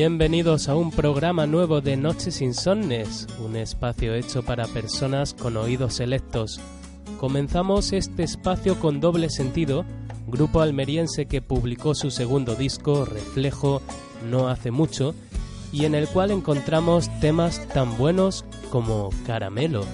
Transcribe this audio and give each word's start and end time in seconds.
Bienvenidos 0.00 0.68
a 0.68 0.76
un 0.76 0.92
programa 0.92 1.48
nuevo 1.48 1.80
de 1.80 1.96
Noches 1.96 2.40
Insomnes, 2.40 3.26
un 3.44 3.56
espacio 3.56 4.14
hecho 4.14 4.44
para 4.44 4.68
personas 4.68 5.34
con 5.34 5.56
oídos 5.56 5.94
selectos. 5.94 6.60
Comenzamos 7.18 7.92
este 7.92 8.22
espacio 8.22 8.78
con 8.78 9.00
doble 9.00 9.28
sentido, 9.28 9.84
grupo 10.28 10.60
almeriense 10.60 11.26
que 11.26 11.42
publicó 11.42 11.96
su 11.96 12.12
segundo 12.12 12.54
disco, 12.54 13.06
Reflejo, 13.06 13.82
no 14.30 14.46
hace 14.46 14.70
mucho, 14.70 15.16
y 15.72 15.84
en 15.84 15.96
el 15.96 16.06
cual 16.06 16.30
encontramos 16.30 17.10
temas 17.18 17.66
tan 17.66 17.98
buenos 17.98 18.44
como 18.70 19.10
Caramelo. 19.26 19.84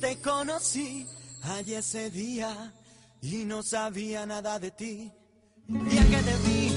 Te 0.00 0.16
conocí 0.20 1.06
allí 1.42 1.74
ese 1.74 2.10
día 2.10 2.72
y 3.22 3.44
no 3.44 3.62
sabía 3.62 4.26
nada 4.26 4.58
de 4.58 4.70
ti. 4.70 5.12
El 5.68 5.88
día 5.88 6.02
que 6.02 6.16
te 6.16 6.36
vi, 6.48 6.72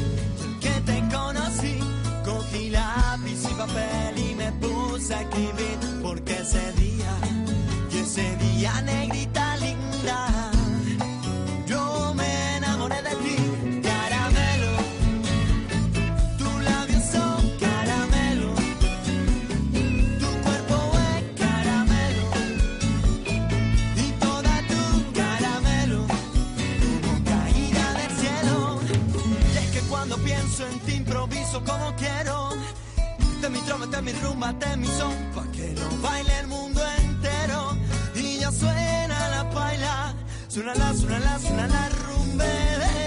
que 0.59 0.81
te 0.81 1.15
conocí, 1.15 1.79
cogí 2.25 2.69
lápiz 2.69 3.43
y 3.43 3.53
papel 3.53 4.17
y 4.17 4.35
me 4.35 4.51
puse 4.53 5.13
a 5.13 5.21
escribir 5.21 5.77
porque 6.01 6.37
ese 6.37 6.71
día 6.73 7.17
y 7.91 7.97
ese 7.97 8.35
día 8.37 8.81
negrita 8.81 9.57
linda 9.57 10.48
como 31.57 31.95
quiero. 31.95 32.49
De 33.41 33.49
mi 33.49 33.59
troma, 33.61 33.87
de 33.87 34.01
mi 34.01 34.11
rumba, 34.13 34.53
de 34.53 34.77
mi 34.77 34.87
son, 34.87 35.13
pa' 35.33 35.49
que 35.51 35.73
lo 35.73 35.89
baile 36.01 36.39
el 36.39 36.47
mundo 36.47 36.81
entero. 37.01 37.77
Y 38.13 38.39
ya 38.39 38.51
suena 38.51 39.29
la 39.29 39.49
paila, 39.49 40.13
suena 40.47 40.75
la, 40.75 40.93
suena 40.93 41.19
la, 41.19 41.39
suena 41.39 41.67
la 41.67 41.89
rumbera. 41.89 42.98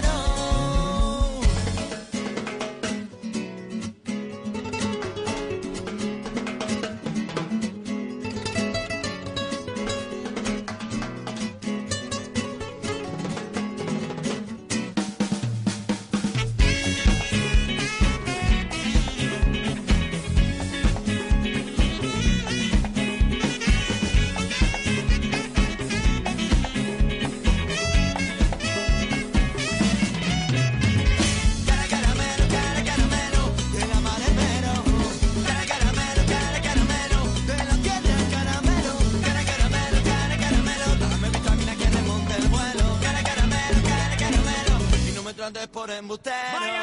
in 45.99 46.07
bottega. 46.07 46.82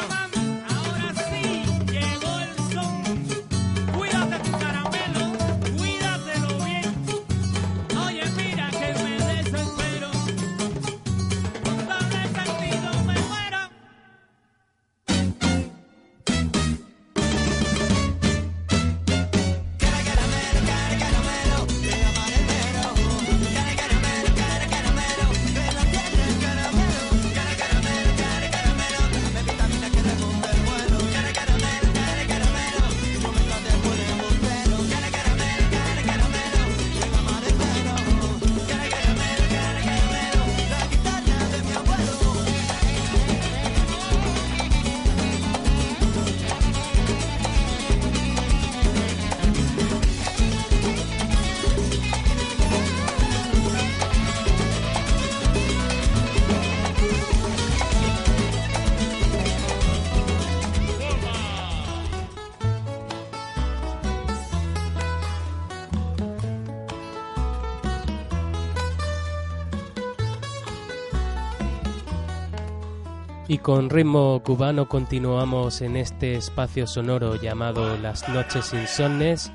Y 73.50 73.58
con 73.58 73.90
ritmo 73.90 74.44
cubano 74.44 74.88
continuamos 74.88 75.82
en 75.82 75.96
este 75.96 76.36
espacio 76.36 76.86
sonoro 76.86 77.34
llamado 77.34 77.98
Las 77.98 78.30
Noches 78.30 78.76
Insomnes, 78.76 79.52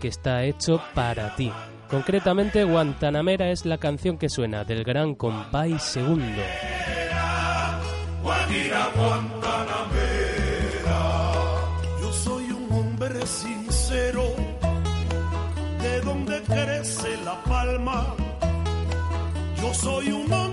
que 0.00 0.06
está 0.06 0.44
hecho 0.44 0.80
para 0.94 1.34
ti. 1.34 1.50
Concretamente, 1.90 2.62
Guantanamera 2.62 3.50
es 3.50 3.66
la 3.66 3.78
canción 3.78 4.18
que 4.18 4.28
suena 4.28 4.62
del 4.62 4.84
gran 4.84 5.16
compay 5.16 5.76
segundo. 5.80 6.42
Yo 12.00 12.12
soy 12.12 12.52
un 12.52 12.72
hombre 12.72 13.26
sincero, 13.26 14.22
de 15.82 16.00
donde 16.02 16.40
crece 16.42 17.16
la 17.24 17.42
palma. 17.42 18.14
Yo 19.60 19.74
soy 19.74 20.12
un 20.12 20.32
hombre 20.32 20.43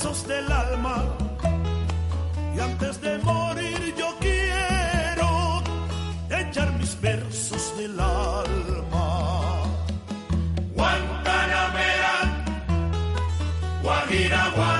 versos 0.00 0.26
del 0.26 0.50
alma. 0.50 1.04
Y 2.56 2.60
antes 2.60 3.00
de 3.02 3.18
morir 3.18 3.94
yo 3.98 4.16
quiero 4.18 5.62
echar 6.30 6.72
mis 6.78 6.98
versos 7.00 7.76
del 7.76 8.00
alma. 8.00 9.62
Guantanamera, 10.74 12.14
Guajira, 13.82 14.50
Guantanamera. 14.56 14.79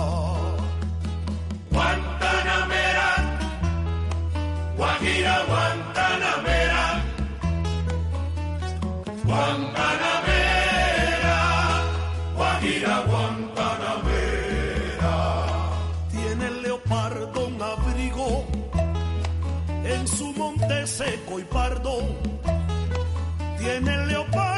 Guantanamera, 9.31 11.39
Guajira, 12.35 12.95
Guantanamera. 13.07 15.15
Tiene 16.11 16.47
el 16.47 16.61
leopardo 16.63 17.47
un 17.47 17.61
abrigo 17.61 18.45
en 19.85 20.05
su 20.05 20.33
monte 20.33 20.85
seco 20.85 21.39
y 21.39 21.45
pardo. 21.45 21.99
Tiene 23.57 23.93
el 23.93 24.07
leopardo 24.09 24.50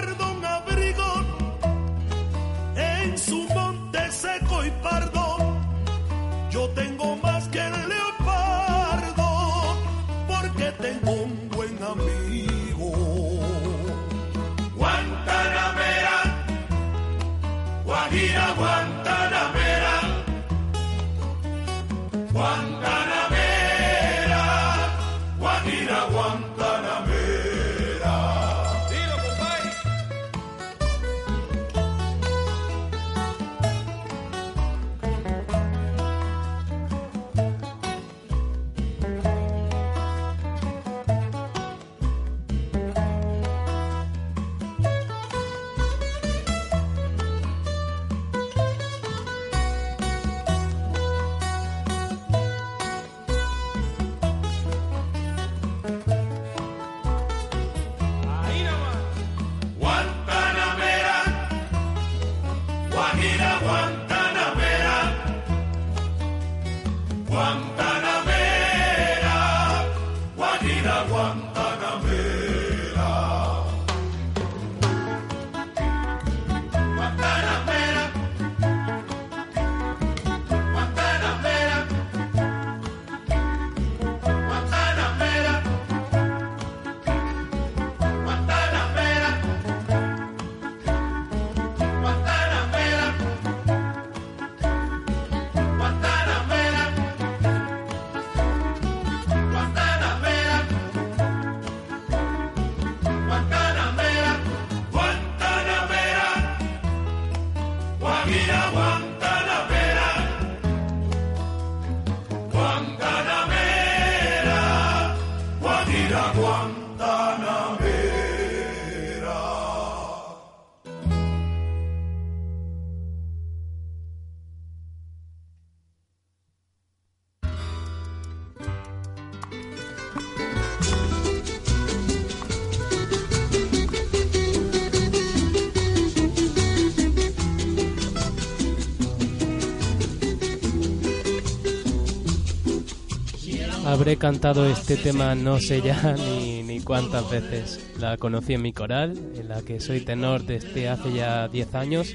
Habré 144.04 144.18
cantado 144.18 144.66
este 144.66 144.98
tema 144.98 145.34
no 145.34 145.62
sé 145.62 145.82
ya 145.82 146.14
ni, 146.18 146.62
ni 146.62 146.82
cuántas 146.82 147.32
veces. 147.32 147.80
La 148.02 148.18
conocí 148.18 148.54
en 148.54 148.62
mi 148.62 148.74
coral, 148.74 149.18
en 149.34 149.48
la 149.48 149.62
que 149.62 149.80
soy 149.80 150.02
tenor 150.02 150.44
desde 150.44 150.90
hace 150.90 151.14
ya 151.14 151.48
10 151.48 151.74
años, 151.76 152.14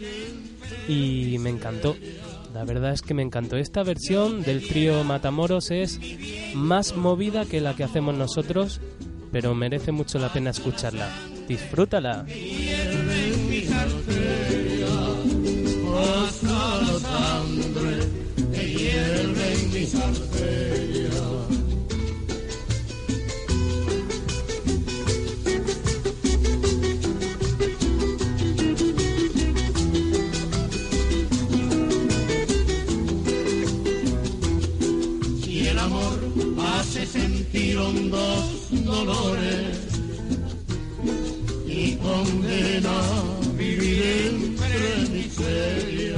y 0.87 1.39
me 1.39 1.49
encantó. 1.49 1.97
La 2.53 2.65
verdad 2.65 2.93
es 2.93 3.01
que 3.01 3.15
me 3.15 3.23
encantó. 3.23 3.57
Esta 3.57 3.85
versión 3.85 4.43
del 4.43 4.69
trío 4.69 5.03
Matamoros 5.03 5.71
es 5.71 5.99
más 6.55 6.95
movida 6.95 7.47
que 7.47 7.63
la 7.63 7.75
que 7.75 7.85
hacemos 7.85 8.15
nosotros, 8.15 8.83
pero 9.33 9.55
merece 9.55 9.91
mucho 9.91 10.19
la 10.19 10.31
pena 10.31 10.51
escucharla. 10.51 11.09
Disfrútala. 11.49 12.27
Sentir 37.79 37.81
hondos 37.81 38.85
dolores 38.85 39.79
y 41.67 41.97
condena 41.97 43.01
vivir 43.57 44.03
entre 44.31 45.09
miseria, 45.11 46.17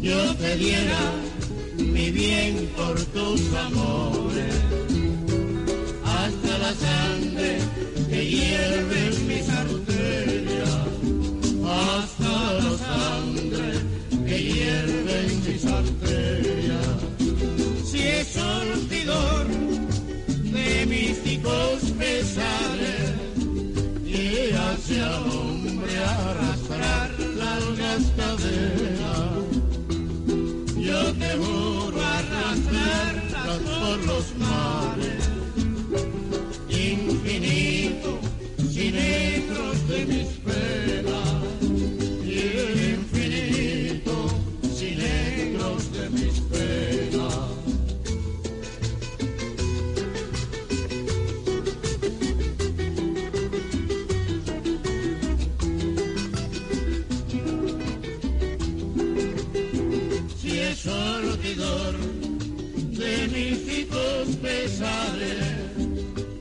yo 0.00 0.34
te 0.36 0.56
diera 0.56 1.12
mi 1.76 2.10
bien 2.10 2.70
por 2.76 3.00
tus 3.06 3.40
amores, 3.54 4.54
hasta 6.04 6.58
la 6.58 6.74
sangre 6.74 7.58
que 8.08 8.26
hierve 8.26 9.06
en 9.06 9.26
mis 9.28 9.48
arterias, 9.48 10.70
hasta 11.64 12.52
la 12.54 12.78
sangre 12.78 13.31
místicos 21.42 21.90
pesares 21.98 23.12
y 24.04 24.52
hace 24.54 25.00
al 25.00 25.30
hombre 25.30 25.98
arrastrar 25.98 27.10
largas 27.36 28.02
cadenas. 28.16 29.32
Yo 30.76 31.14
te 31.14 31.36
juro 31.36 32.00
arrastrarlas 32.00 33.58
por 33.58 34.06
los 34.06 34.36
mares, 34.38 35.30
infinito, 36.68 38.18
sin 38.70 38.92
de 38.92 40.06
mis 40.06 40.28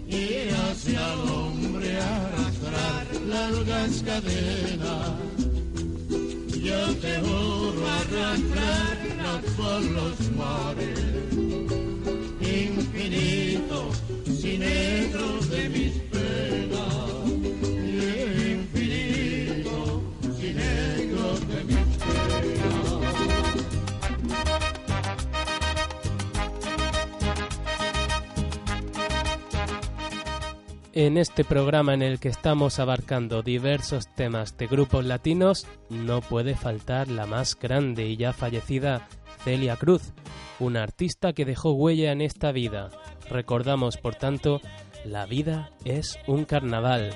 y 0.08 0.50
hace 0.50 0.98
al 0.98 1.20
hombre 1.30 1.98
arrastrar 1.98 3.06
largas 3.28 4.04
cadenas. 4.04 5.12
Yo 6.62 6.96
te 6.96 7.20
juro 7.20 7.88
arrastrarlas 7.88 9.44
por 9.58 9.82
los 9.82 10.32
mares, 10.36 11.00
infinito, 12.42 13.92
sin 14.26 14.60
negros 14.60 15.11
En 30.94 31.18
este 31.18 31.46
programa 31.46 31.94
en 31.94 32.02
el 32.02 32.20
que 32.20 32.28
estamos 32.28 32.78
abarcando 32.80 33.44
diversos 33.44 34.14
temas 34.14 34.58
de 34.58 34.68
grupos 34.68 35.06
latinos, 35.06 35.66
no 35.90 36.20
puede 36.20 36.54
faltar 36.54 37.08
la 37.08 37.26
más 37.26 37.58
grande 37.58 38.08
y 38.08 38.18
ya 38.18 38.34
fallecida 38.34 39.08
Celia 39.46 39.78
Cruz, 39.78 40.12
una 40.60 40.84
artista 40.84 41.32
que 41.32 41.46
dejó 41.46 41.72
huella 41.72 42.12
en 42.12 42.20
esta 42.20 42.52
vida. 42.52 42.90
Recordamos, 43.30 43.96
por 43.96 44.16
tanto, 44.16 44.60
la 45.06 45.26
vida 45.26 45.72
es 45.86 46.20
un 46.28 46.44
carnaval. 46.44 47.12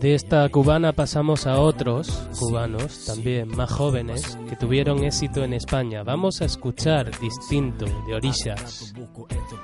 De 0.00 0.14
esta 0.14 0.48
cubana 0.48 0.94
pasamos 0.94 1.46
a 1.46 1.60
otros 1.60 2.08
cubanos, 2.38 3.04
también 3.04 3.48
más 3.48 3.70
jóvenes, 3.70 4.38
que 4.48 4.56
tuvieron 4.56 5.04
éxito 5.04 5.44
en 5.44 5.52
España. 5.52 6.02
Vamos 6.02 6.40
a 6.40 6.46
escuchar 6.46 7.10
Distinto 7.20 7.84
de 8.06 8.14
Orillas. 8.14 8.94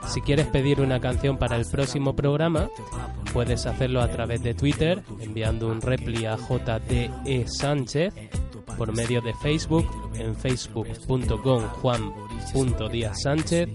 Si 0.06 0.20
quieres 0.20 0.46
pedir 0.48 0.82
una 0.82 1.00
canción 1.00 1.38
para 1.38 1.56
el 1.56 1.64
próximo 1.64 2.14
programa, 2.14 2.68
puedes 3.32 3.64
hacerlo 3.64 4.02
a 4.02 4.08
través 4.08 4.42
de 4.42 4.52
Twitter, 4.52 5.02
enviando 5.20 5.68
un 5.68 5.80
repli 5.80 6.26
a 6.26 6.36
JDE 6.36 7.46
Sánchez, 7.48 8.12
por 8.76 8.94
medio 8.94 9.22
de 9.22 9.32
Facebook, 9.32 9.86
en 10.16 10.36
facebook.com 10.36 11.62
juan.díaz-sánchez 11.80 13.70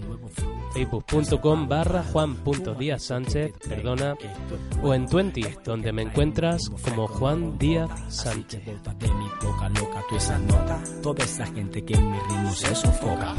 facebook.com 0.74 1.68
barra 1.68 2.02
juan.díaz-sánchez, 2.02 3.52
perdona, 3.68 4.14
o 4.82 4.94
en 4.94 5.06
Twenty, 5.06 5.44
donde 5.64 5.92
me 5.92 6.02
encuentras 6.02 6.70
como 6.84 7.06
Juan 7.08 7.58
Díaz 7.58 7.90
Sánchez. 8.08 8.62
toda 11.02 11.24
esa 11.24 11.46
gente 11.46 11.84
que 11.84 11.94
en 11.94 12.10
mi 12.10 12.18
ritmo 12.18 12.52
se 12.52 12.74
sofoca. 12.74 13.34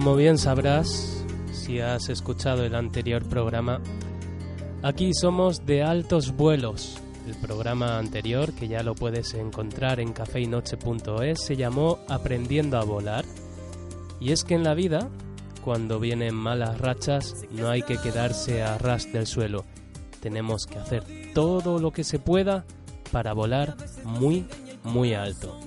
Como 0.00 0.16
bien 0.16 0.38
sabrás, 0.38 1.26
si 1.52 1.78
has 1.78 2.08
escuchado 2.08 2.64
el 2.64 2.74
anterior 2.74 3.22
programa, 3.22 3.82
aquí 4.82 5.12
somos 5.12 5.66
de 5.66 5.82
altos 5.82 6.34
vuelos. 6.34 6.98
El 7.26 7.34
programa 7.34 7.98
anterior, 7.98 8.50
que 8.54 8.66
ya 8.66 8.82
lo 8.82 8.94
puedes 8.94 9.34
encontrar 9.34 10.00
en 10.00 10.14
cafeinoche.es, 10.14 11.42
se 11.42 11.54
llamó 11.54 11.98
Aprendiendo 12.08 12.78
a 12.78 12.84
volar. 12.84 13.26
Y 14.20 14.32
es 14.32 14.42
que 14.42 14.54
en 14.54 14.64
la 14.64 14.72
vida, 14.72 15.10
cuando 15.62 16.00
vienen 16.00 16.34
malas 16.34 16.80
rachas, 16.80 17.34
no 17.50 17.68
hay 17.68 17.82
que 17.82 17.98
quedarse 17.98 18.62
a 18.62 18.78
ras 18.78 19.12
del 19.12 19.26
suelo. 19.26 19.66
Tenemos 20.22 20.64
que 20.64 20.78
hacer 20.78 21.04
todo 21.34 21.78
lo 21.78 21.92
que 21.92 22.04
se 22.04 22.18
pueda 22.18 22.64
para 23.12 23.34
volar 23.34 23.76
muy, 24.04 24.46
muy 24.82 25.12
alto. 25.12 25.60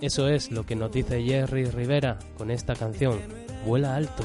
Eso 0.00 0.26
es 0.28 0.50
lo 0.50 0.64
que 0.64 0.74
nos 0.74 0.90
dice 0.90 1.22
Jerry 1.22 1.66
Rivera 1.66 2.18
con 2.38 2.50
esta 2.50 2.74
canción, 2.74 3.43
Vuela 3.66 3.96
alto. 3.96 4.24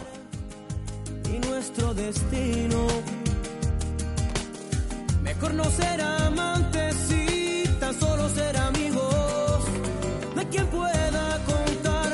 y 1.34 1.40
nuestro 1.48 1.94
destino. 1.94 2.88
Mejor 5.24 5.54
no 5.54 5.64
ser 5.66 6.02
amantes 6.02 6.96
y 7.12 7.64
tan 7.80 7.98
solo 8.00 8.30
ser 8.30 8.58
amigos. 8.58 9.64
Hay 10.38 10.46
quien 10.46 10.68
pueda 10.68 11.40
contar 11.46 12.10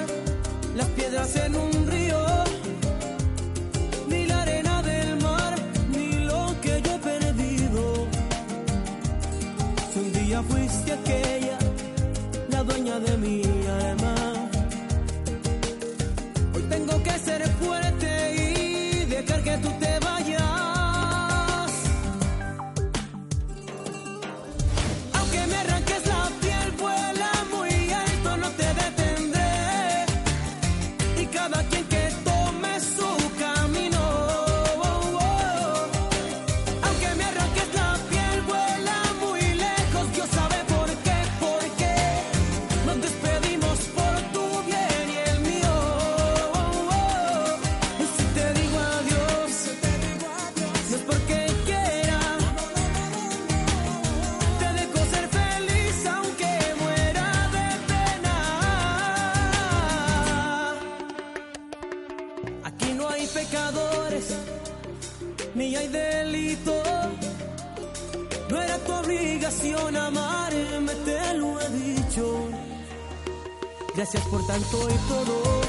las 0.76 0.88
piedras 0.90 1.36
en 1.38 1.56
un 1.56 1.88
río, 1.88 2.26
ni 4.08 4.26
la 4.26 4.42
arena 4.42 4.82
del 4.84 5.22
mar, 5.22 5.56
ni 5.92 6.12
lo 6.26 6.56
que 6.62 6.82
yo 6.82 6.96
he 6.96 7.00
perdido. 7.00 8.08
Si 9.94 10.00
un 10.00 10.14
día 10.14 10.44
fuiste 10.44 10.94
aquella, 10.94 11.58
la 12.50 12.64
dueña 12.64 13.00
de 13.00 13.18
mi 13.18 13.55
Gracias 74.16 74.32
por 74.32 74.44
tanto 74.44 74.90
y 74.90 74.98
todo. 75.10 75.65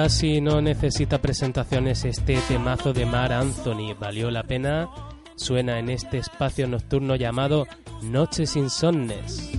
Casi 0.00 0.40
no 0.40 0.62
necesita 0.62 1.18
presentaciones 1.18 2.04
este 2.04 2.38
temazo 2.46 2.92
de 2.92 3.04
Mar 3.04 3.32
Anthony. 3.32 3.96
Valió 3.98 4.30
la 4.30 4.44
pena. 4.44 4.88
Suena 5.34 5.80
en 5.80 5.90
este 5.90 6.18
espacio 6.18 6.68
nocturno 6.68 7.16
llamado 7.16 7.66
Noches 8.02 8.54
Insomnes. 8.54 9.57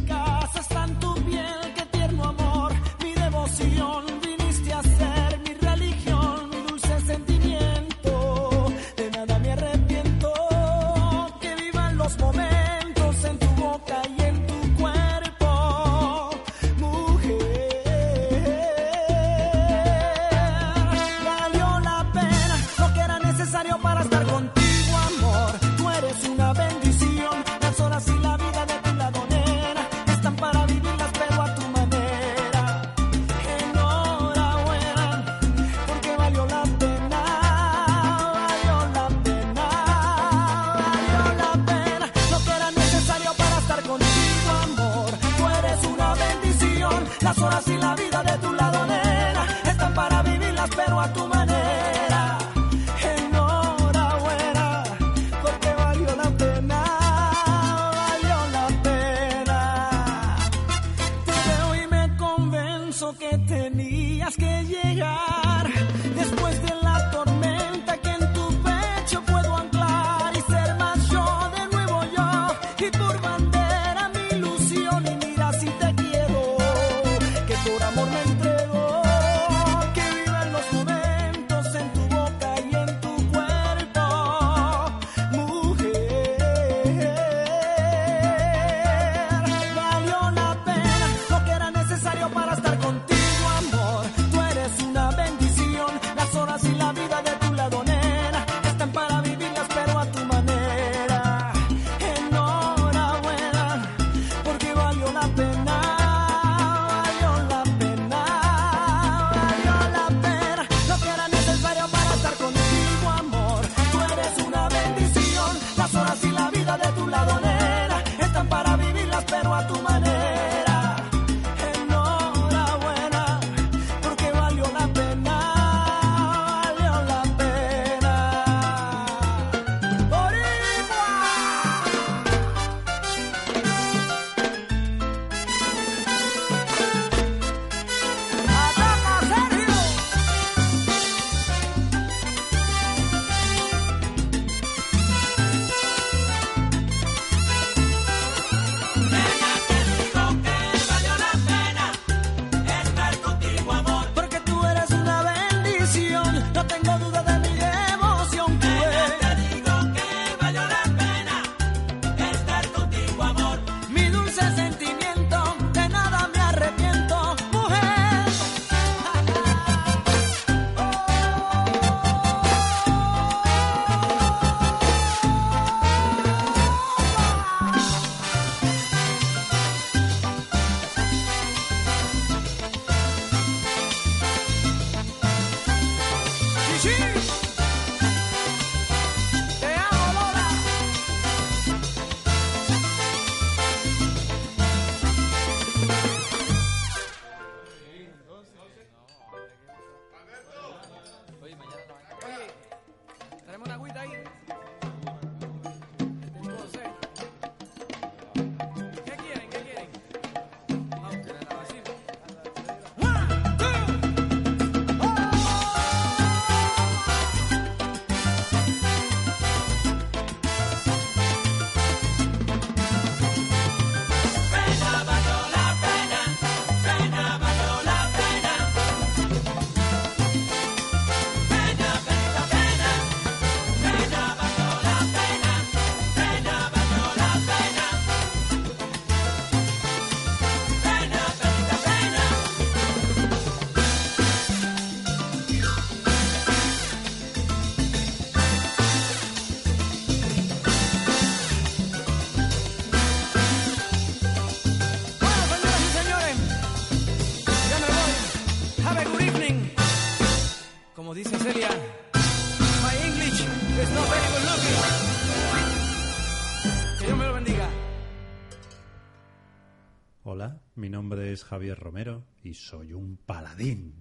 Soy 272.69 272.93
un 272.93 273.17
paladín 273.17 273.95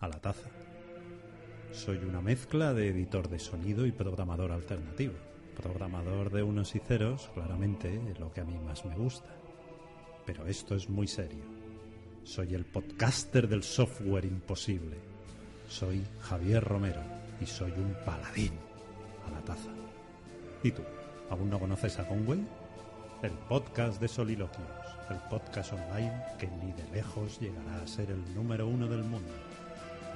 a 0.00 0.08
la 0.08 0.18
taza. 0.18 0.48
Soy 1.72 1.98
una 1.98 2.22
mezcla 2.22 2.72
de 2.72 2.88
editor 2.88 3.28
de 3.28 3.38
sonido 3.38 3.84
y 3.84 3.92
programador 3.92 4.50
alternativo. 4.50 5.12
Programador 5.54 6.32
de 6.32 6.42
unos 6.42 6.74
y 6.74 6.78
ceros, 6.78 7.28
claramente, 7.34 8.00
lo 8.18 8.32
que 8.32 8.40
a 8.40 8.44
mí 8.44 8.58
más 8.60 8.86
me 8.86 8.96
gusta. 8.96 9.28
Pero 10.24 10.46
esto 10.46 10.74
es 10.74 10.88
muy 10.88 11.06
serio. 11.06 11.44
Soy 12.24 12.54
el 12.54 12.64
podcaster 12.64 13.46
del 13.46 13.62
software 13.62 14.24
imposible. 14.24 14.96
Soy 15.68 16.02
Javier 16.22 16.64
Romero 16.64 17.02
y 17.42 17.44
soy 17.44 17.72
un 17.72 17.94
paladín 18.06 18.54
a 19.26 19.30
la 19.32 19.40
taza. 19.42 19.70
¿Y 20.62 20.70
tú? 20.70 20.82
¿Aún 21.28 21.50
no 21.50 21.60
conoces 21.60 21.98
a 21.98 22.08
Conway? 22.08 22.40
El 23.20 23.32
podcast 23.32 24.00
de 24.00 24.08
soliloquios, 24.08 24.66
el 25.10 25.18
podcast 25.30 25.72
online 25.72 26.12
que 26.38 26.48
ni 26.48 26.72
de 26.72 26.84
lejos 26.92 27.40
llegará 27.40 27.80
a 27.82 27.86
ser 27.86 28.10
el 28.10 28.34
número 28.34 28.66
uno 28.66 28.88
del 28.88 29.04
mundo. 29.04 29.32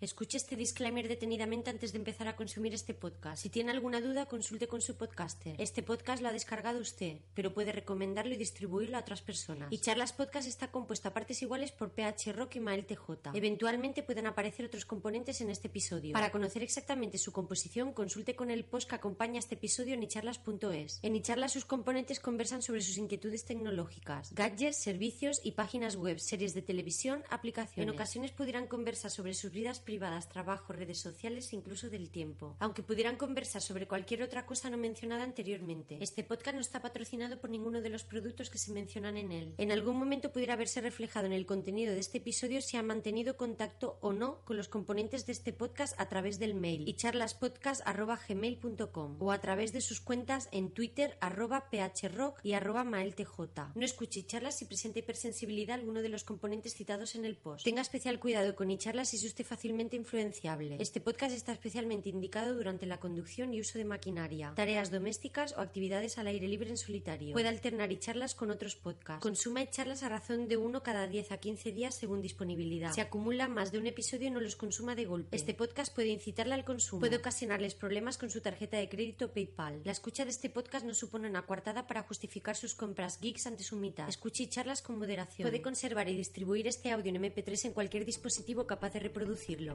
Escuche 0.00 0.36
este 0.36 0.54
disclaimer 0.54 1.08
detenidamente 1.08 1.70
antes 1.70 1.90
de 1.90 1.98
empezar 1.98 2.28
a 2.28 2.36
consumir 2.36 2.72
este 2.72 2.94
podcast. 2.94 3.42
Si 3.42 3.48
tiene 3.50 3.72
alguna 3.72 4.00
duda, 4.00 4.26
consulte 4.26 4.68
con 4.68 4.80
su 4.80 4.96
podcaster. 4.96 5.56
Este 5.58 5.82
podcast 5.82 6.22
lo 6.22 6.28
ha 6.28 6.32
descargado 6.32 6.78
usted, 6.78 7.18
pero 7.34 7.52
puede 7.52 7.72
recomendarlo 7.72 8.32
y 8.32 8.36
distribuirlo 8.36 8.96
a 8.96 9.00
otras 9.00 9.22
personas. 9.22 9.72
Y 9.72 9.78
Charlas 9.78 10.12
Podcast 10.12 10.46
está 10.46 10.70
compuesto 10.70 11.08
a 11.08 11.12
partes 11.12 11.42
iguales 11.42 11.72
por 11.72 11.90
PH 11.90 12.32
Rock 12.32 12.54
y 12.56 12.60
Mael 12.60 12.86
TJ. 12.86 13.34
Eventualmente 13.34 14.04
pueden 14.04 14.28
aparecer 14.28 14.66
otros 14.66 14.84
componentes 14.84 15.40
en 15.40 15.50
este 15.50 15.66
episodio. 15.66 16.12
Para 16.12 16.30
conocer 16.30 16.62
exactamente 16.62 17.18
su 17.18 17.32
composición, 17.32 17.92
consulte 17.92 18.36
con 18.36 18.52
el 18.52 18.64
post 18.64 18.88
que 18.88 18.94
acompaña 18.94 19.40
este 19.40 19.56
episodio 19.56 19.94
en 19.94 20.04
icharlas.es. 20.04 21.00
En 21.02 21.16
icharlas 21.16 21.54
sus 21.54 21.64
componentes 21.64 22.20
conversan 22.20 22.62
sobre 22.62 22.82
sus 22.82 22.98
inquietudes 22.98 23.44
tecnológicas, 23.46 24.32
gadgets, 24.32 24.76
servicios 24.76 25.40
y 25.42 25.52
páginas 25.52 25.96
web, 25.96 26.20
series 26.20 26.54
de 26.54 26.62
televisión, 26.62 27.24
aplicaciones. 27.30 27.88
En 27.88 27.90
ocasiones 27.92 28.30
pudieran 28.30 28.68
conversar 28.68 29.10
sobre 29.10 29.34
sus 29.34 29.50
vidas 29.50 29.80
privadas, 29.88 30.28
trabajo, 30.28 30.74
redes 30.74 31.00
sociales 31.00 31.50
e 31.50 31.56
incluso 31.56 31.88
del 31.88 32.10
tiempo. 32.10 32.58
Aunque 32.58 32.82
pudieran 32.82 33.16
conversar 33.16 33.62
sobre 33.62 33.88
cualquier 33.88 34.22
otra 34.22 34.44
cosa 34.44 34.68
no 34.68 34.76
mencionada 34.76 35.24
anteriormente. 35.24 35.96
Este 36.02 36.24
podcast 36.24 36.56
no 36.56 36.60
está 36.60 36.82
patrocinado 36.82 37.40
por 37.40 37.48
ninguno 37.48 37.80
de 37.80 37.88
los 37.88 38.04
productos 38.04 38.50
que 38.50 38.58
se 38.58 38.74
mencionan 38.74 39.16
en 39.16 39.32
él. 39.32 39.54
En 39.56 39.72
algún 39.72 39.96
momento 39.96 40.30
pudiera 40.30 40.52
haberse 40.52 40.82
reflejado 40.82 41.24
en 41.24 41.32
el 41.32 41.46
contenido 41.46 41.94
de 41.94 42.00
este 42.00 42.18
episodio 42.18 42.60
si 42.60 42.76
han 42.76 42.86
mantenido 42.86 43.38
contacto 43.38 43.96
o 44.02 44.12
no 44.12 44.44
con 44.44 44.58
los 44.58 44.68
componentes 44.68 45.24
de 45.24 45.32
este 45.32 45.54
podcast 45.54 45.98
a 45.98 46.06
través 46.10 46.38
del 46.38 46.54
mail 46.54 46.86
y 46.86 46.92
charlaspodcast.gmail.com 46.92 49.16
o 49.20 49.32
a 49.32 49.40
través 49.40 49.72
de 49.72 49.80
sus 49.80 50.02
cuentas 50.02 50.50
en 50.52 50.70
Twitter 50.70 51.16
arroba 51.22 51.70
phrock 51.70 52.44
y 52.44 52.52
arroba 52.52 52.84
maeltj. 52.84 53.30
No 53.74 53.86
escuche 53.86 54.26
charlas 54.26 54.58
si 54.58 54.66
presenta 54.66 54.98
hipersensibilidad 54.98 55.76
a 55.76 55.78
alguno 55.80 56.02
de 56.02 56.10
los 56.10 56.24
componentes 56.24 56.74
citados 56.74 57.14
en 57.14 57.24
el 57.24 57.38
post. 57.38 57.64
Tenga 57.64 57.80
especial 57.80 58.20
cuidado 58.20 58.54
con 58.54 58.68
charlas 58.76 59.08
si 59.08 59.26
usted 59.26 59.46
fácilmente 59.46 59.77
influenciable. 59.78 60.76
Este 60.80 61.00
podcast 61.00 61.34
está 61.34 61.52
especialmente 61.52 62.08
indicado 62.08 62.54
durante 62.54 62.84
la 62.84 62.98
conducción 62.98 63.54
y 63.54 63.60
uso 63.60 63.78
de 63.78 63.84
maquinaria, 63.84 64.52
tareas 64.56 64.90
domésticas 64.90 65.54
o 65.56 65.60
actividades 65.60 66.18
al 66.18 66.26
aire 66.26 66.48
libre 66.48 66.70
en 66.70 66.76
solitario. 66.76 67.32
Puede 67.32 67.48
alternar 67.48 67.92
y 67.92 67.98
charlas 67.98 68.34
con 68.34 68.50
otros 68.50 68.74
podcasts. 68.74 69.22
Consuma 69.22 69.62
y 69.62 69.68
charlas 69.68 70.02
a 70.02 70.08
razón 70.08 70.48
de 70.48 70.56
uno 70.56 70.82
cada 70.82 71.06
10 71.06 71.32
a 71.32 71.38
15 71.38 71.72
días 71.72 71.94
según 71.94 72.20
disponibilidad. 72.20 72.92
Si 72.92 73.00
acumula 73.00 73.46
más 73.46 73.70
de 73.70 73.78
un 73.78 73.86
episodio 73.86 74.30
no 74.30 74.40
los 74.40 74.56
consuma 74.56 74.96
de 74.96 75.04
golpe. 75.04 75.36
Este 75.36 75.54
podcast 75.54 75.94
puede 75.94 76.08
incitarle 76.08 76.54
al 76.54 76.64
consumo. 76.64 77.00
Puede 77.00 77.16
ocasionarles 77.16 77.74
problemas 77.74 78.18
con 78.18 78.30
su 78.30 78.40
tarjeta 78.40 78.78
de 78.78 78.88
crédito 78.88 79.26
o 79.26 79.32
PayPal. 79.32 79.80
La 79.84 79.92
escucha 79.92 80.24
de 80.24 80.30
este 80.30 80.50
podcast 80.50 80.84
no 80.84 80.94
supone 80.94 81.28
una 81.28 81.46
coartada 81.46 81.86
para 81.86 82.02
justificar 82.02 82.56
sus 82.56 82.74
compras 82.74 83.20
geeks 83.20 83.46
ante 83.46 83.62
su 83.62 83.76
mitad. 83.76 84.08
Escuche 84.08 84.42
y 84.42 84.48
charlas 84.48 84.82
con 84.82 84.98
moderación. 84.98 85.48
Puede 85.48 85.62
conservar 85.62 86.08
y 86.08 86.16
distribuir 86.16 86.66
este 86.66 86.90
audio 86.90 87.14
en 87.14 87.22
MP3 87.22 87.66
en 87.66 87.72
cualquier 87.72 88.04
dispositivo 88.04 88.66
capaz 88.66 88.92
de 88.92 89.00
reproducirlo. 89.00 89.67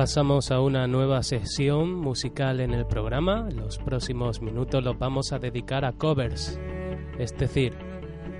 Pasamos 0.00 0.50
a 0.50 0.62
una 0.62 0.86
nueva 0.86 1.22
sesión 1.22 1.92
musical 1.92 2.60
en 2.60 2.72
el 2.72 2.86
programa. 2.86 3.50
Los 3.54 3.76
próximos 3.76 4.40
minutos 4.40 4.82
los 4.82 4.98
vamos 4.98 5.30
a 5.32 5.38
dedicar 5.38 5.84
a 5.84 5.92
covers, 5.92 6.58
es 7.18 7.36
decir, 7.36 7.74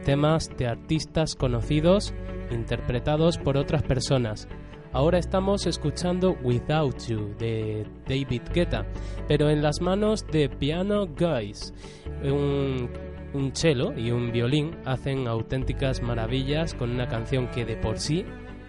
temas 0.07 0.49
de 0.57 0.67
artistas 0.67 1.35
conocidos 1.35 2.15
interpretados 2.51 3.39
por 3.39 3.57
otras 3.57 3.83
personas. 3.83 4.49
Ahora 4.93 5.19
estamos 5.19 5.67
escuchando 5.67 6.37
Without 6.43 6.99
You 7.07 7.35
de 7.39 7.87
David 8.09 8.43
Guetta, 8.53 8.85
pero 9.29 9.49
en 9.49 9.63
las 9.63 9.81
manos 9.81 10.27
de 10.27 10.49
Piano 10.49 11.07
Guys. 11.07 11.73
Un, 12.25 12.91
un 13.33 13.55
cello 13.55 13.93
y 13.97 14.11
un 14.11 14.33
violín 14.33 14.77
hacen 14.85 15.29
auténticas 15.29 16.03
maravillas 16.03 16.75
con 16.75 16.91
una 16.91 17.07
canción 17.07 17.49
que 17.49 17.65
de 17.65 17.77
por 17.77 17.99
sí 17.99 18.25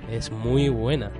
es 0.10 0.32
muy 0.32 0.70
buena. 0.70 1.12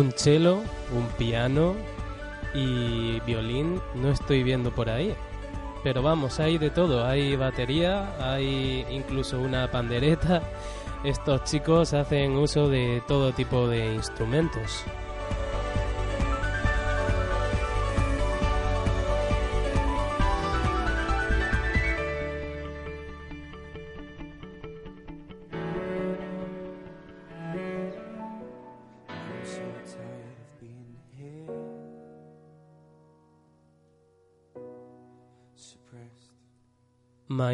Un 0.00 0.12
cello, 0.12 0.62
un 0.96 1.06
piano 1.18 1.74
y 2.54 3.20
violín 3.26 3.82
no 3.94 4.10
estoy 4.10 4.42
viendo 4.42 4.70
por 4.70 4.88
ahí. 4.88 5.14
pero 5.84 6.00
vamos, 6.02 6.40
hay 6.40 6.56
de 6.56 6.70
todo, 6.70 7.06
hay 7.06 7.36
batería, 7.36 8.14
hay 8.18 8.86
incluso 8.88 9.38
una 9.38 9.70
pandereta. 9.70 10.40
Estos 11.04 11.44
chicos 11.44 11.92
hacen 11.92 12.32
uso 12.32 12.70
de 12.70 13.02
todo 13.06 13.32
tipo 13.32 13.68
de 13.68 13.92
instrumentos. 13.94 14.84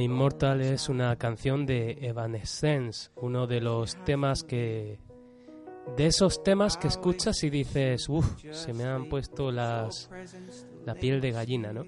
Immortal 0.07 0.61
es 0.61 0.89
una 0.89 1.17
canción 1.17 1.67
de 1.67 1.99
Evanescence, 2.01 3.11
uno 3.17 3.49
de 3.49 3.61
los 3.61 3.97
temas 4.05 4.45
que... 4.45 5.01
De 5.97 6.07
esos 6.07 6.45
temas 6.45 6.77
que 6.77 6.87
escuchas 6.87 7.43
y 7.43 7.51
dices, 7.51 8.09
uff, 8.09 8.41
se 8.53 8.73
me 8.73 8.85
han 8.85 9.09
puesto 9.09 9.51
las, 9.51 10.09
la 10.85 10.95
piel 10.95 11.21
de 11.21 11.33
gallina, 11.33 11.73
¿no? 11.73 11.85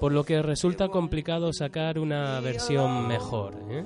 Por 0.00 0.12
lo 0.12 0.24
que 0.24 0.42
resulta 0.42 0.88
complicado 0.88 1.52
sacar 1.52 2.00
una 2.00 2.40
versión 2.40 3.06
mejor. 3.06 3.56
¿eh? 3.70 3.84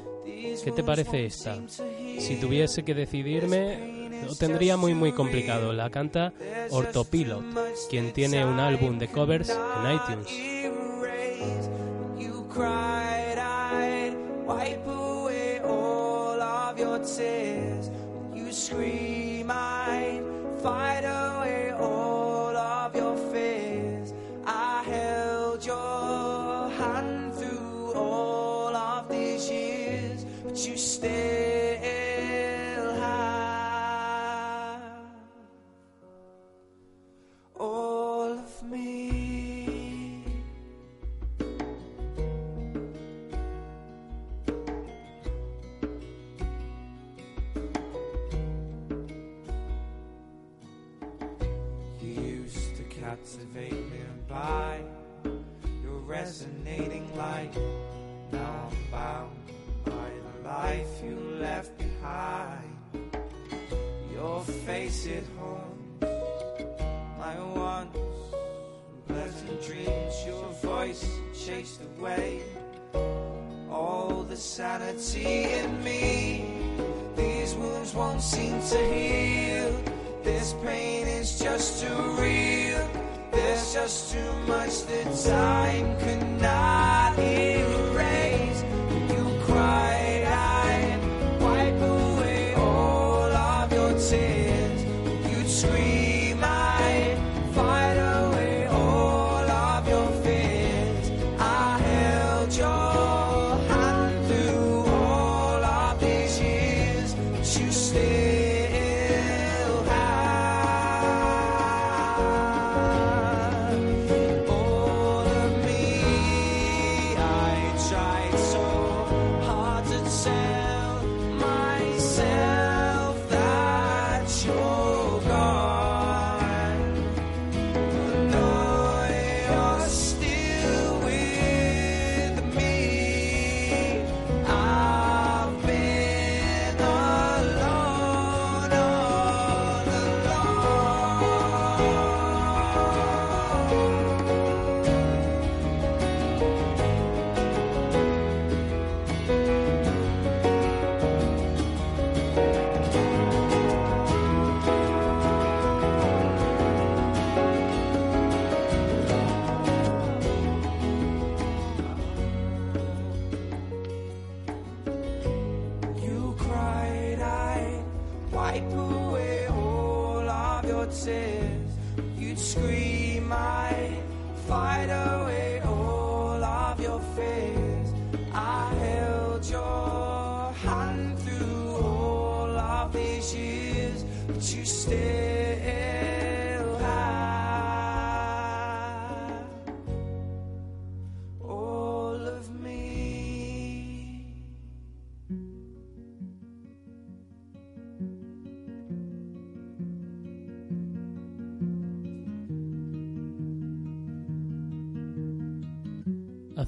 ¿Qué 0.65 0.73
te 0.73 0.83
parece 0.83 1.27
esta? 1.27 1.57
Si 1.69 2.39
tuviese 2.41 2.85
que 2.85 2.95
decidirme, 2.95 4.23
lo 4.27 4.35
tendría 4.35 4.79
muy 4.79 4.95
muy 4.95 5.13
complicado. 5.13 5.75
La 5.75 5.91
canta 5.91 6.33
Orthopilot, 6.71 7.45
quien 7.91 8.15
tiene 8.15 8.45
un 8.45 8.61
álbum 8.61 8.99
de 8.99 9.09
covers 9.09 9.51
en 9.51 9.93
iTunes. 9.93 10.59
Wipe 14.59 14.87
away 14.89 15.61
all 15.61 16.43
of 16.43 16.79
your 16.79 16.99
tears. 16.99 17.91
When 17.91 18.37
you 18.37 18.53
scream 18.53 19.51
I'd 19.51 20.23
fight 20.63 21.05
away 21.05 21.71
all 21.79 22.57
of 22.57 22.95
your 22.97 23.17
fears. 23.33 24.13
I 24.45 24.83
held 24.83 25.65
your 25.65 26.71
hand 26.81 27.35
through 27.35 27.93
all 27.95 28.75
of 28.75 29.09
these 29.09 29.49
years 29.49 30.25
but 30.43 30.57
you 30.67 30.77
still 30.77 31.48
captivate 53.29 53.73
me 53.91 54.01
by 54.27 54.81
your 55.83 55.99
resonating 55.99 57.15
light. 57.15 57.53
Now 58.33 58.71
I'm 58.71 58.91
bound 58.91 59.37
by 59.85 60.11
the 60.27 60.49
life 60.49 60.89
you 61.05 61.17
left 61.39 61.77
behind. 61.77 62.73
Your 64.13 64.43
face 64.67 65.05
it 65.07 65.25
haunts 65.39 66.07
my 67.19 67.39
once 67.55 67.99
pleasant 69.07 69.63
dreams. 69.63 70.15
Your 70.27 70.49
voice 70.63 71.07
chased 71.45 71.81
away 71.99 72.43
all 73.71 74.25
the 74.27 74.37
sanity 74.37 75.45
in 75.45 75.85
me. 75.85 76.47
These 77.15 77.55
wounds 77.57 77.95
won't 77.95 78.23
seem 78.23 78.59
to 78.71 78.79
heal. 78.79 79.83
This 80.23 80.55
pain 80.65 81.07
is 81.07 81.39
just 81.39 81.83
too 81.83 82.03
real. 82.19 82.58
Just 83.71 84.13
too 84.13 84.33
much 84.47 84.87
that 84.87 85.15
time 85.27 85.99
cannot 86.01 87.19
erase. 87.19 87.68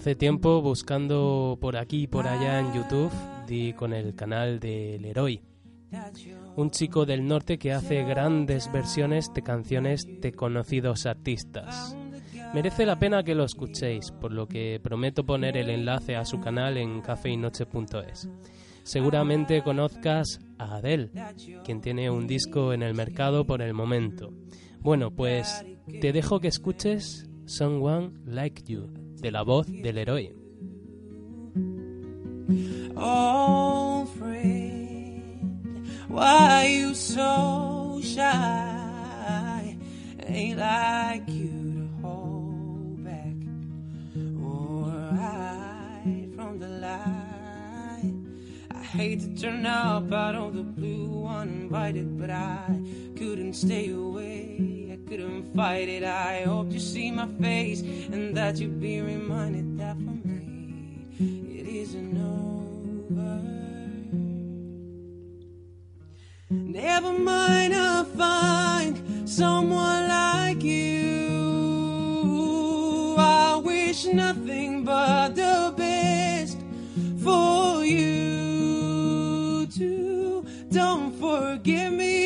Hace 0.01 0.15
tiempo 0.15 0.63
buscando 0.63 1.59
por 1.61 1.77
aquí 1.77 2.05
y 2.05 2.07
por 2.07 2.27
allá 2.27 2.59
en 2.59 2.73
YouTube 2.73 3.13
di 3.47 3.75
con 3.75 3.93
el 3.93 4.15
canal 4.15 4.59
de 4.59 4.99
Leroy, 4.99 5.43
un 6.57 6.71
chico 6.71 7.05
del 7.05 7.27
norte 7.27 7.59
que 7.59 7.75
hace 7.75 8.03
grandes 8.05 8.73
versiones 8.73 9.31
de 9.35 9.43
canciones 9.43 10.07
de 10.07 10.33
conocidos 10.33 11.05
artistas. 11.05 11.95
Merece 12.55 12.87
la 12.87 12.99
pena 12.99 13.23
que 13.23 13.35
lo 13.35 13.45
escuchéis, 13.45 14.11
por 14.11 14.33
lo 14.33 14.49
que 14.49 14.81
prometo 14.83 15.27
poner 15.27 15.59
el 15.59 15.69
enlace 15.69 16.17
a 16.17 16.25
su 16.25 16.41
canal 16.41 16.79
en 16.79 17.03
cafeinoche.es. 17.03 18.31
Seguramente 18.83 19.63
conozcas 19.63 20.41
a 20.57 20.77
Adele, 20.77 21.11
quien 21.63 21.83
tiene 21.83 22.09
un 22.09 22.27
disco 22.27 22.73
en 22.73 22.83
el 22.83 22.95
mercado 22.95 23.45
por 23.45 23.61
el 23.61 23.75
momento. 23.75 24.33
Bueno, 24.79 25.11
pues 25.11 25.63
te 26.01 26.11
dejo 26.15 26.41
que 26.41 26.49
escuches 26.49 27.29
Someone 27.45 28.13
Like 28.25 28.63
You, 28.65 29.00
de 29.21 29.31
la 29.31 29.43
voz 29.43 29.67
del 29.67 29.99
héroe. 29.99 30.33
Oh, 32.97 34.07
friend, 34.19 35.87
why 36.09 36.67
you 36.67 36.95
so 36.95 38.01
shy? 38.03 39.77
Ain't 40.27 40.59
like 40.59 41.29
you 41.29 41.73
to 41.75 41.89
hold 42.03 43.05
back 43.05 43.37
or 44.45 44.91
hide 45.17 46.33
from 46.35 46.59
the 46.59 46.69
light. 46.69 48.15
I 48.71 48.83
hate 48.83 49.21
to 49.21 49.35
turn 49.41 49.67
up 49.67 50.13
out 50.13 50.35
of 50.35 50.55
the 50.55 50.63
blue 50.63 51.27
uninvited, 51.27 52.19
but 52.19 52.31
I 52.31 52.81
couldn't 53.17 53.55
stay 53.55 53.91
away. 53.91 54.80
Couldn't 55.11 55.53
fight 55.57 55.89
it. 55.89 56.05
I 56.05 56.43
hope 56.43 56.71
you 56.71 56.79
see 56.79 57.11
my 57.11 57.27
face 57.43 57.81
and 57.81 58.37
that 58.37 58.59
you 58.61 58.69
be 58.69 59.01
reminded 59.01 59.77
that 59.77 59.97
for 59.97 60.15
me 60.25 61.05
it 61.19 61.67
isn't 61.67 62.17
over. 62.17 63.41
Never 66.49 67.13
mind, 67.19 67.75
I'll 67.75 68.05
find 68.05 69.29
someone 69.29 70.07
like 70.07 70.63
you. 70.63 71.57
I 73.19 73.57
wish 73.57 74.05
nothing 74.05 74.85
but 74.85 75.35
the 75.35 75.75
best 75.77 76.59
for 77.21 77.85
you 77.85 79.67
too. 79.67 80.47
Don't 80.71 81.13
forgive 81.19 81.95
me. 81.95 82.20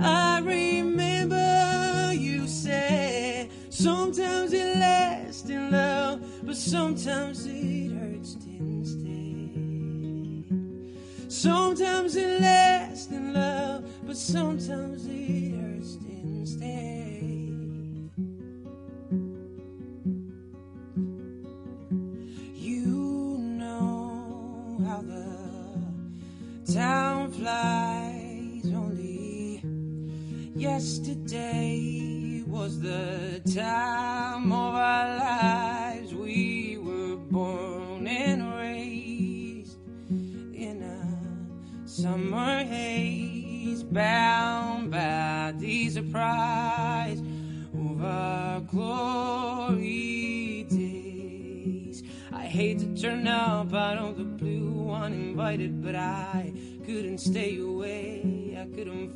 I 0.00 0.40
remember 0.40 2.12
you 2.14 2.46
said 2.46 3.50
sometimes 3.68 4.52
it 4.52 4.76
lasts 4.76 5.48
in 5.50 5.70
love, 5.72 6.20
but 6.44 6.56
sometimes 6.56 7.44
it 7.46 7.92
hurts 7.92 8.36
instead. 8.46 9.08
Sometimes 11.30 12.14
it 12.16 12.40
lasts 12.40 13.10
in 13.10 13.32
love, 13.32 13.84
but 14.06 14.16
sometimes 14.16 15.04
it 15.06 15.56
hurts 15.56 15.96
instead. 16.08 16.68
You 22.54 23.38
know 23.38 24.80
how 24.86 25.02
the 25.02 26.72
town 26.72 27.32
flies. 27.32 27.87
Yesterday 30.78 32.44
was 32.46 32.78
the 32.78 33.42
time 33.52 34.52
of 34.52 34.74
our 34.76 35.18
lives. 35.18 36.14
We 36.14 36.78
were 36.80 37.16
born 37.16 38.06
and 38.06 38.54
raised 38.54 39.76
in 40.08 40.84
a 40.84 41.88
summer 41.88 42.62
haze, 42.62 43.82
bound 43.82 44.92
by 44.92 45.52
the 45.58 45.90
surprise 45.90 47.24
of 47.74 48.04
our 48.04 48.60
glory 48.60 50.64
days. 50.70 52.04
I 52.32 52.44
hate 52.44 52.78
to 52.78 52.94
turn 52.94 53.26
up 53.26 53.74
out 53.74 53.98
of 53.98 54.16
the 54.16 54.22
blue 54.22 54.92
uninvited, 54.92 55.82
but 55.82 55.96
I 55.96 56.52
couldn't 56.86 57.18
stay 57.18 57.58
away. 57.58 58.37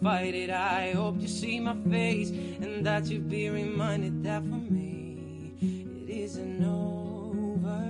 Fight 0.03 0.35
it. 0.35 0.51
I 0.51 0.91
hope 0.91 1.21
you 1.21 1.29
see 1.29 1.61
my 1.61 1.77
face 1.89 2.31
and 2.31 2.85
that 2.85 3.07
you 3.07 3.21
be 3.21 3.49
reminded 3.49 4.25
that 4.25 4.43
for 4.43 4.49
me 4.49 5.55
it 5.61 6.11
isn't 6.11 6.65
over 6.65 7.85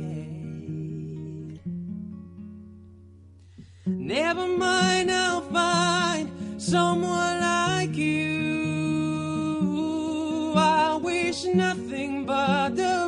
yet. 0.00 1.60
Never 3.86 4.48
mind, 4.48 5.12
I'll 5.12 5.42
find 5.42 6.32
someone 6.60 7.40
like 7.40 7.94
you. 7.94 9.04
I 10.56 10.96
wish 10.96 11.44
nothing 11.44 12.26
but 12.26 12.74
the 12.74 13.03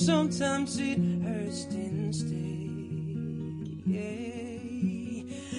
sometimes 0.00 0.78
it 0.80 0.98
hurts 1.22 1.66
instead. 1.66 2.32
Yeah. 3.86 4.30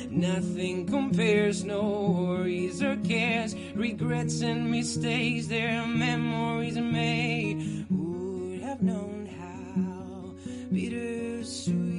Nothing 0.10 0.88
compares, 0.88 1.64
no 1.64 2.16
worries 2.18 2.82
or 2.82 2.96
cares, 2.98 3.56
regrets 3.76 4.42
and 4.42 4.70
mistakes. 4.72 5.48
Their 5.48 5.86
memories 5.86 6.78
made 6.78 7.86
would 7.90 8.62
have 8.62 8.82
known 8.82 9.28
how 9.40 10.34
bittersweet 10.74 11.91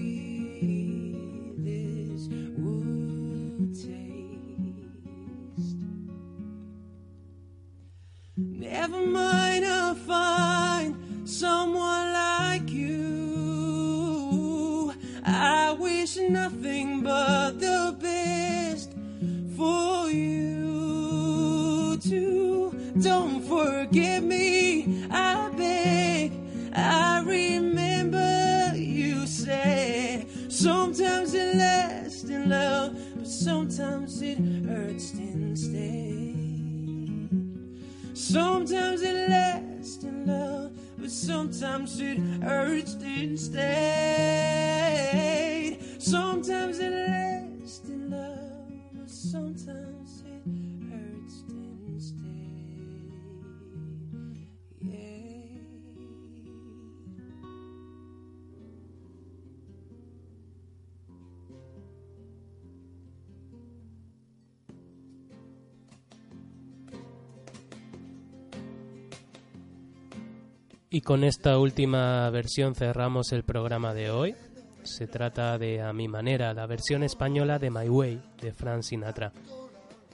Y 70.95 71.01
con 71.01 71.24
esta 71.24 71.59
última 71.59 72.28
versión 72.28 72.74
cerramos 72.74 73.32
el 73.32 73.45
programa 73.45 73.95
de 73.95 74.11
hoy. 74.11 74.34
Se 74.82 75.07
trata 75.07 75.57
de 75.57 75.80
A 75.80 75.95
mi 75.95 76.07
manera, 76.07 76.53
la 76.53 76.66
versión 76.66 77.03
española 77.03 77.59
de 77.59 77.70
My 77.70 77.88
Way 77.88 78.20
de 78.43 78.53
Frank 78.53 78.82
Sinatra. 78.82 79.32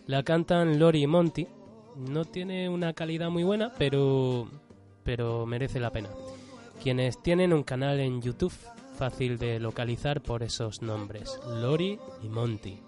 La 0.07 0.23
cantan 0.23 0.79
Lori 0.79 1.03
y 1.03 1.07
Monty. 1.09 1.49
No 1.97 2.25
tiene 2.27 2.69
una 2.69 2.93
calidad 2.93 3.29
muy 3.29 3.43
buena, 3.43 3.73
pero 3.77 4.49
pero 5.03 5.47
merece 5.47 5.81
la 5.81 5.91
pena. 5.91 6.11
Quienes 6.81 7.21
tienen 7.25 7.53
un 7.53 7.65
canal 7.65 7.99
en 7.99 8.23
YouTube 8.23 8.55
fácil 8.95 9.37
de 9.37 9.59
localizar 9.59 10.21
por 10.21 10.45
esos 10.45 10.81
nombres, 10.81 11.41
Lori 11.61 11.99
y 12.23 12.29
Monty. 12.29 12.79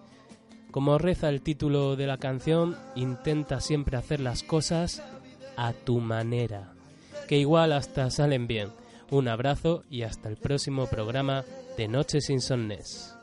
Como 0.70 0.96
reza 0.96 1.28
el 1.28 1.42
título 1.42 1.96
de 1.96 2.06
la 2.06 2.18
canción, 2.18 2.76
intenta 2.94 3.60
siempre 3.60 3.96
hacer 3.96 4.20
las 4.20 4.44
cosas 4.44 5.02
a 5.56 5.72
tu 5.72 5.98
manera, 5.98 6.72
que 7.28 7.38
igual 7.38 7.72
hasta 7.72 8.10
salen 8.10 8.46
bien. 8.46 8.70
Un 9.10 9.28
abrazo 9.28 9.84
y 9.90 10.02
hasta 10.02 10.28
el 10.28 10.36
próximo 10.36 10.86
programa 10.86 11.44
de 11.76 11.88
Noches 11.88 12.30
Insomnes. 12.30 13.19